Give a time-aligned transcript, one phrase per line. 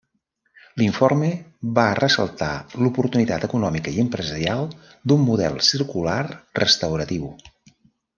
[0.81, 1.27] L'informe,
[1.79, 2.47] va ressaltar
[2.85, 4.65] l'oportunitat econòmica i empresarial
[5.11, 6.19] d'un model circular
[6.61, 7.29] restauratiu.